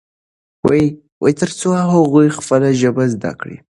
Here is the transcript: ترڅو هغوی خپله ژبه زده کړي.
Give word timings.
ترڅو 1.39 1.69
هغوی 1.93 2.27
خپله 2.37 2.69
ژبه 2.81 3.03
زده 3.13 3.31
کړي. 3.39 3.57